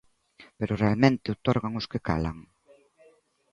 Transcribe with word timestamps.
Pero 0.57 0.79
realmente 0.83 1.31
outorgan 1.33 1.73
os 1.79 1.89
que 1.91 2.03
calan? 2.07 2.37